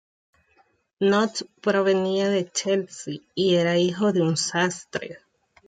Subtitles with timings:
[0.99, 5.19] Knott provenía de Chelsea y era hijo de un sastre.